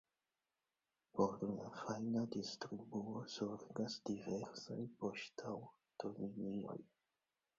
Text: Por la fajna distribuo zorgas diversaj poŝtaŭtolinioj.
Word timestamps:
Por 1.17 1.35
la 1.49 1.67
fajna 1.81 2.23
distribuo 2.35 3.13
zorgas 3.33 3.99
diversaj 4.11 4.79
poŝtaŭtolinioj. 5.03 6.79